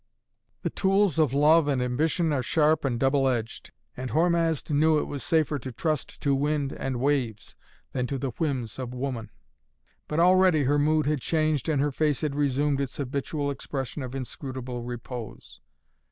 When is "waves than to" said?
6.99-8.17